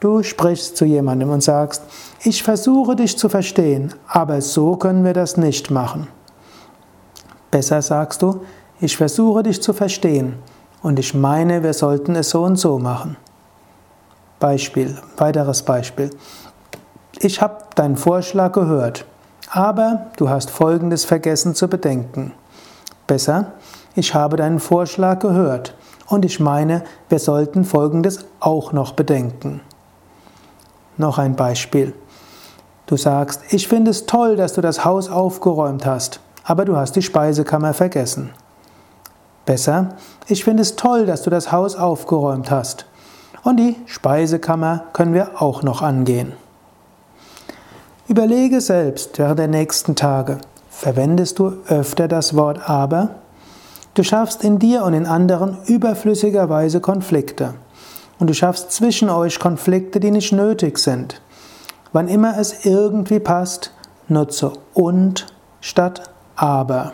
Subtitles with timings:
[0.00, 1.82] Du sprichst zu jemandem und sagst,
[2.22, 6.08] ich versuche dich zu verstehen, aber so können wir das nicht machen.
[7.50, 8.40] Besser sagst du,
[8.80, 10.36] ich versuche dich zu verstehen
[10.82, 13.18] und ich meine, wir sollten es so und so machen.
[14.38, 16.08] Beispiel, weiteres Beispiel.
[17.18, 19.04] Ich habe deinen Vorschlag gehört,
[19.50, 22.32] aber du hast Folgendes vergessen zu bedenken.
[23.06, 23.52] Besser,
[23.94, 25.74] ich habe deinen Vorschlag gehört
[26.06, 29.60] und ich meine, wir sollten Folgendes auch noch bedenken.
[31.00, 31.94] Noch ein Beispiel.
[32.84, 36.94] Du sagst, ich finde es toll, dass du das Haus aufgeräumt hast, aber du hast
[36.94, 38.32] die Speisekammer vergessen.
[39.46, 39.94] Besser,
[40.26, 42.84] ich finde es toll, dass du das Haus aufgeräumt hast.
[43.44, 46.34] Und die Speisekammer können wir auch noch angehen.
[48.06, 50.36] Überlege selbst während der nächsten Tage,
[50.68, 53.14] verwendest du öfter das Wort aber?
[53.94, 57.54] Du schaffst in dir und in anderen überflüssigerweise Konflikte
[58.20, 61.20] und du schaffst zwischen euch Konflikte, die nicht nötig sind.
[61.92, 63.72] Wann immer es irgendwie passt,
[64.06, 65.26] nutze und
[65.60, 66.92] statt aber.